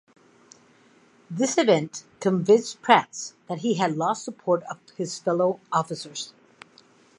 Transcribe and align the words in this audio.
This 1.29 1.59
event 1.59 2.05
convinced 2.19 2.81
Prats 2.81 3.33
that 3.47 3.59
he 3.59 3.75
had 3.75 3.97
lost 3.97 4.25
support 4.25 4.63
of 4.63 4.79
his 4.97 5.19
fellow 5.19 5.59
officers. 5.71 6.33